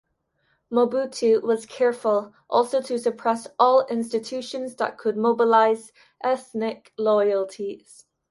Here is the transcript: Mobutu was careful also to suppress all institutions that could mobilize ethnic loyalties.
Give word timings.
Mobutu 0.71 1.43
was 1.43 1.67
careful 1.67 2.33
also 2.49 2.81
to 2.81 2.97
suppress 2.97 3.45
all 3.59 3.85
institutions 3.85 4.75
that 4.77 4.97
could 4.97 5.15
mobilize 5.15 5.91
ethnic 6.23 6.91
loyalties. 6.97 8.07